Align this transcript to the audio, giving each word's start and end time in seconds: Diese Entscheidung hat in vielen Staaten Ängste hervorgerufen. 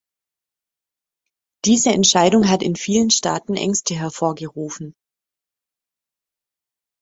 Diese 1.63 1.91
Entscheidung 1.91 2.49
hat 2.49 2.63
in 2.63 2.75
vielen 2.75 3.11
Staaten 3.11 3.53
Ängste 3.53 3.93
hervorgerufen. 3.93 4.95